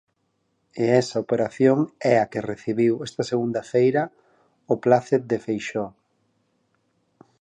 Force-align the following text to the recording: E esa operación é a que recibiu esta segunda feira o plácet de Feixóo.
E 0.81 0.85
esa 1.01 1.21
operación 1.25 1.77
é 2.11 2.15
a 2.23 2.29
que 2.31 2.45
recibiu 2.51 2.93
esta 3.07 3.23
segunda 3.31 3.61
feira 3.73 4.03
o 4.73 4.75
plácet 4.83 5.21
de 5.31 5.37
Feixóo. 5.45 5.89